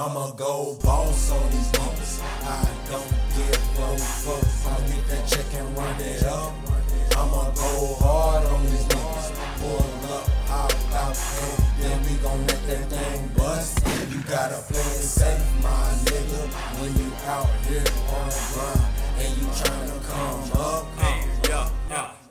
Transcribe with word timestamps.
I'ma 0.00 0.30
go 0.30 0.78
boss 0.82 1.30
on 1.30 1.50
these 1.50 1.70
niggas. 1.72 2.22
I 2.48 2.64
don't 2.88 3.04
give 3.36 3.52
a 3.84 3.98
fuck. 3.98 4.72
I'll 4.72 4.88
get 4.88 5.06
that 5.08 5.28
check 5.28 5.44
and 5.52 5.76
run 5.76 6.00
it 6.00 6.24
up. 6.24 6.54
I'ma 7.18 7.50
go 7.50 7.96
hard 8.00 8.46
on 8.46 8.62
these 8.64 8.86
niggas. 8.88 9.28
Pull 9.60 10.14
up, 10.16 10.26
hop 10.48 10.72
out, 10.94 11.16
and 11.44 11.84
then 11.84 12.00
we 12.08 12.16
gon' 12.22 12.46
let 12.46 12.66
that 12.68 12.88
thing 12.88 13.28
bust. 13.36 13.84
You 14.10 14.22
gotta 14.22 14.64
play 14.72 14.79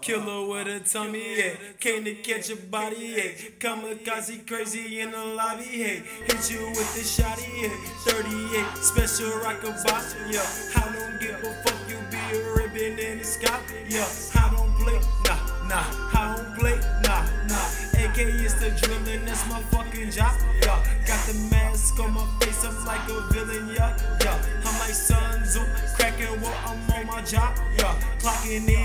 Killer 0.01 0.47
with 0.47 0.67
a 0.67 0.79
tummy, 0.79 1.37
yeah. 1.37 1.55
Came 1.79 2.05
to 2.05 2.15
catch 2.15 2.49
a 2.49 2.55
body, 2.55 3.13
yeah. 3.17 3.31
Kamikaze 3.59 4.47
crazy 4.47 5.01
in 5.01 5.11
the 5.11 5.17
lobby, 5.17 5.65
yeah. 5.71 5.99
Hit 6.25 6.51
you 6.51 6.67
with 6.69 6.93
the 6.95 7.03
shotty, 7.03 7.61
yeah. 7.61 7.75
38, 8.05 8.77
special 8.77 9.37
rocket 9.39 9.75
box, 9.85 10.15
yeah. 10.31 10.81
I 10.81 10.93
don't 10.93 11.19
give 11.19 11.35
a 11.43 11.53
fuck, 11.63 11.75
you 11.89 11.97
be 12.09 12.37
a 12.37 12.53
ribbon 12.55 12.97
in 12.97 13.17
the 13.19 13.23
sky, 13.25 13.59
yeah. 13.89 14.07
I 14.35 14.49
don't 14.55 14.73
play, 14.79 14.99
nah, 15.25 15.67
nah. 15.67 15.83
I 16.15 16.35
don't 16.35 16.57
play, 16.57 16.79
nah, 17.03 17.25
nah. 17.49 17.99
AK 17.99 18.17
is 18.19 18.55
the 18.55 18.71
drilling, 18.81 19.25
that's 19.25 19.47
my 19.49 19.61
fucking 19.63 20.11
job, 20.11 20.33
yeah. 20.61 20.81
Got 21.05 21.27
the 21.27 21.33
mask 21.51 21.99
on 21.99 22.13
my 22.13 22.25
face, 22.39 22.63
I'm 22.63 22.85
like 22.85 23.07
a 23.09 23.21
villain, 23.33 23.75
yeah, 23.75 23.97
yeah. 24.21 24.41
I'm 24.65 24.79
like 24.79 24.95
Sun 24.95 25.43
Tzu, 25.43 25.59
cracking 25.95 26.39
what 26.41 26.55
I'm 26.65 26.79
on 26.91 27.05
my 27.05 27.21
job, 27.21 27.53
yeah. 27.77 27.99
Clocking 28.19 28.67
in 28.67 28.78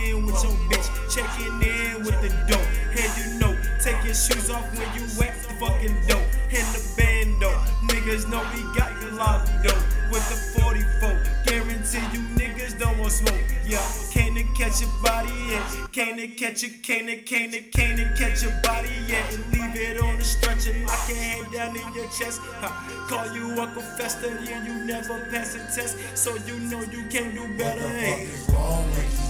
your 4.14 4.36
shoes 4.38 4.50
off 4.50 4.64
when 4.78 4.86
you 4.94 5.02
wet 5.18 5.34
the 5.42 5.54
fucking 5.58 5.96
dope. 6.06 6.22
In 6.50 6.64
the 6.70 6.82
bando, 6.96 7.50
niggas 7.90 8.28
know 8.30 8.42
we 8.54 8.62
got 8.78 8.92
you 9.02 9.10
dope. 9.62 9.82
With 10.10 10.22
the 10.30 10.60
44, 10.60 11.22
guarantee 11.46 12.04
you 12.14 12.22
niggas 12.38 12.78
don't 12.78 12.96
want 12.98 13.10
smoke, 13.10 13.34
yeah. 13.66 13.82
Can't 14.12 14.36
to 14.36 14.44
catch 14.54 14.80
your 14.80 14.90
body, 15.02 15.32
yet? 15.48 15.92
Can't 15.92 16.18
to 16.18 16.28
catch 16.28 16.62
you, 16.62 16.70
can't 16.82 17.08
to, 17.08 17.16
can't 17.16 17.52
to, 17.52 17.60
can't 17.60 17.98
to 17.98 18.04
catch 18.16 18.42
your 18.44 18.52
body. 18.62 18.90
And 19.10 19.52
leave 19.52 19.74
it 19.74 20.00
on 20.00 20.16
the 20.16 20.24
stretcher, 20.24 20.74
knock 20.84 21.08
your 21.08 21.18
head 21.18 21.52
down 21.52 21.76
in 21.76 21.94
your 21.94 22.08
chest. 22.10 22.40
Huh. 22.60 22.70
Call 23.08 23.34
you 23.34 23.60
Uncle 23.60 23.82
Fester, 23.82 24.38
yeah, 24.44 24.64
you 24.64 24.84
never 24.84 25.26
pass 25.30 25.56
a 25.56 25.58
test. 25.74 25.96
So 26.16 26.36
you 26.46 26.60
know 26.70 26.82
you 26.82 27.02
can't 27.10 27.34
do 27.34 27.42
What 27.42 27.58
better, 27.58 27.80
the 27.80 27.88
fuck 27.88 28.20
is 28.20 28.48
wrong 28.50 28.86
with 28.86 29.10
these 29.10 29.23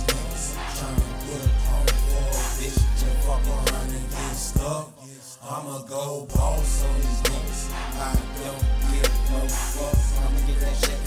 I'ma 5.42 5.82
go 5.82 6.26
boss 6.34 6.84
on 6.84 6.94
these 6.96 7.20
niggas. 7.22 7.70
I 7.72 8.14
don't 8.40 8.64
give 8.90 9.14
no 9.30 9.48
fuck. 9.48 9.98
I'ma 10.24 10.46
get 10.46 10.60
that 10.60 10.76
shit 10.76 11.03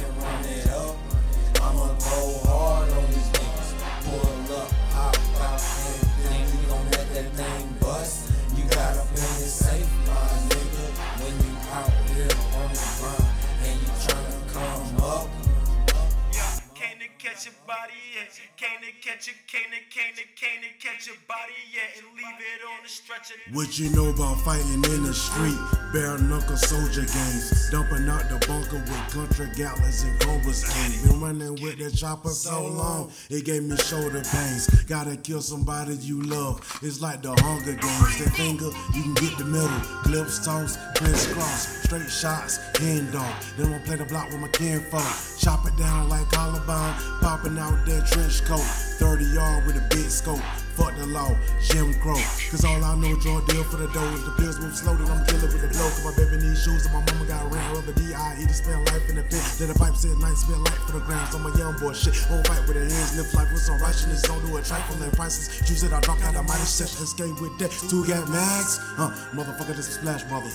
Can't 18.57 18.81
to 18.83 18.91
catch 19.01 19.27
you, 19.27 19.33
can't 19.47 19.71
to, 19.71 19.79
can't 19.89 20.15
to, 20.17 20.23
can't 20.35 20.61
to 20.61 20.69
catch 20.85 21.07
your 21.07 21.15
body, 21.27 21.53
yeah. 21.71 21.97
And 21.97 22.07
leave 22.15 22.25
it 22.25 22.61
on 22.67 22.83
the 22.83 22.89
stretcher. 22.89 23.35
What 23.53 23.79
you 23.79 23.89
know 23.91 24.09
about 24.09 24.41
fighting 24.41 24.83
in 24.83 25.03
the 25.03 25.13
street? 25.13 25.86
Bare 25.93 26.17
knuckle 26.17 26.57
soldier 26.57 27.05
games. 27.05 27.69
Dumping 27.69 28.09
out 28.09 28.27
the 28.29 28.35
bunker 28.45 28.75
with 28.75 29.13
country 29.13 29.47
galas 29.55 30.03
and 30.03 30.19
cobras. 30.19 30.63
Been 31.03 31.21
running 31.21 31.55
with 31.61 31.77
the 31.77 31.89
chopper 31.95 32.29
so 32.29 32.65
long, 32.65 33.11
it 33.29 33.45
gave 33.45 33.63
me 33.63 33.77
shoulder 33.77 34.21
pains. 34.21 34.67
Gotta 34.83 35.15
kill 35.15 35.41
somebody 35.41 35.95
you 35.95 36.21
love. 36.23 36.59
It's 36.81 37.01
like 37.01 37.21
the 37.21 37.31
Hunger 37.41 37.73
Games. 37.73 38.17
That 38.19 38.33
finger, 38.35 38.69
you 38.93 39.01
can 39.03 39.13
get 39.13 39.37
the 39.37 39.45
middle. 39.45 39.79
Clips, 40.03 40.43
toss, 40.45 40.77
crisscross. 40.95 41.83
Straight 41.83 42.09
shots, 42.09 42.57
hand 42.77 43.13
dog. 43.13 43.33
Then 43.57 43.73
I'll 43.73 43.79
play 43.81 43.95
the 43.95 44.05
block 44.05 44.29
with 44.29 44.41
my 44.41 44.49
kinfolk. 44.49 45.01
Chop 45.39 45.65
it 45.65 45.77
down 45.77 46.09
like 46.09 46.29
Columbine. 46.31 46.93
Popping 47.21 47.57
out 47.57 47.85
that 47.85 48.07
trench 48.07 48.43
coat. 48.43 48.59
30 48.99 49.23
yard 49.25 49.65
with 49.65 49.77
a 49.77 49.87
big 49.89 50.09
scope. 50.09 50.41
Fuck 50.77 50.93
the 50.93 51.07
law, 51.09 51.33
Jim 51.57 51.89
Crow. 52.05 52.21
Cause 52.53 52.61
all 52.61 52.77
I 52.77 52.93
know, 52.93 53.17
draw 53.17 53.41
a 53.41 53.45
deal 53.49 53.65
for 53.65 53.81
the 53.81 53.89
dough. 53.89 54.13
If 54.13 54.29
the 54.29 54.33
pills 54.37 54.61
move 54.61 54.77
slow, 54.77 54.93
then 54.93 55.09
I'm 55.09 55.25
killer 55.25 55.49
with 55.49 55.65
the 55.65 55.73
blow. 55.73 55.89
Cause 55.89 56.05
my 56.05 56.13
baby 56.13 56.37
needs 56.37 56.61
shoes 56.61 56.85
and 56.85 56.93
my 56.93 57.01
mama 57.01 57.25
got 57.25 57.49
ran 57.49 57.73
DI. 57.97 58.45
to 58.45 58.53
spend 58.53 58.85
life 58.85 59.09
in 59.09 59.17
the 59.17 59.25
pit. 59.25 59.41
Then 59.57 59.73
the 59.73 59.73
pipe 59.73 59.97
said 59.97 60.13
night, 60.21 60.37
spend 60.37 60.61
life 60.61 60.77
for 60.85 60.93
the 60.93 61.01
grams. 61.01 61.33
I'm 61.33 61.49
a 61.49 61.51
young 61.57 61.73
boy, 61.81 61.97
shit. 61.97 62.13
Won't 62.29 62.45
fight 62.45 62.61
with 62.69 62.77
the 62.77 62.85
hands, 62.85 63.17
live 63.17 63.33
life 63.33 63.49
with 63.49 63.65
some 63.65 63.81
righteousness. 63.81 64.21
Don't 64.21 64.37
do 64.45 64.53
a 64.53 64.61
trifle 64.61 65.01
and 65.01 65.13
prices. 65.17 65.49
Juice 65.65 65.81
it, 65.81 65.93
I 65.93 65.99
drop 66.01 66.21
out 66.21 66.37
of 66.37 66.45
mighty 66.45 66.69
set. 66.69 66.93
Escape 67.01 67.41
with 67.41 67.57
that. 67.57 67.73
Two 67.89 68.05
got 68.05 68.29
mags. 68.29 68.77
Huh, 68.77 69.09
motherfucker, 69.33 69.73
this 69.73 69.89
is 69.89 69.95
splash, 69.97 70.21
brother. 70.29 70.53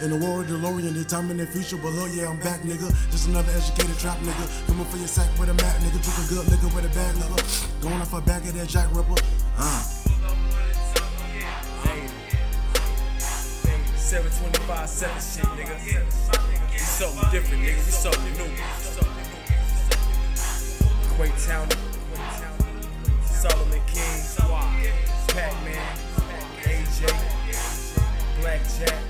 In 0.00 0.10
the 0.10 0.16
of 0.16 0.46
DeLorean, 0.46 0.94
in 1.30 1.38
the 1.38 1.46
future 1.46 1.76
below. 1.76 2.06
Yeah, 2.06 2.28
I'm 2.28 2.38
back, 2.38 2.60
nigga. 2.60 2.86
Just 3.10 3.26
another 3.26 3.50
educated 3.50 3.98
trap 3.98 4.16
nigga. 4.18 4.66
Coming 4.68 4.86
for 4.86 4.96
your 4.96 5.08
sack 5.08 5.26
with 5.40 5.48
a 5.48 5.54
mat, 5.54 5.74
nigga. 5.82 5.98
Drinking 5.98 6.28
good 6.30 6.46
liquor 6.46 6.70
with 6.70 6.86
a 6.86 6.94
bag, 6.94 7.16
nigga. 7.16 7.82
Going 7.82 8.00
off 8.00 8.12
a 8.14 8.20
back 8.20 8.44
of 8.44 8.54
that 8.54 8.68
Jack 8.68 8.86
Ripper. 8.94 9.20
Uh. 9.56 9.82
725, 14.08 14.88
7 14.88 15.14
shit, 15.18 15.44
nigga. 15.58 15.74
We 16.70 16.78
something 16.78 17.30
different, 17.32 17.64
nigga. 17.64 17.82
We 17.82 17.90
something 17.90 18.34
new. 18.38 18.54
Quake 21.16 21.36
Town, 21.44 21.68
Solomon 23.26 23.82
King, 23.88 24.22
Pac-Man, 25.34 25.98
AJ, 26.62 27.10
Blackjack, 28.40 29.07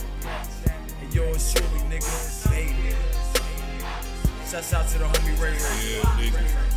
nigga. 2.01 2.95
Shouts 4.51 4.73
out 4.73 4.89
to 4.89 4.99
the 4.99 5.05
homie 5.05 5.41
Ray 5.41 5.53
Ray. 5.53 5.59
Yeah, 5.59 6.03
nigga, 6.17 6.68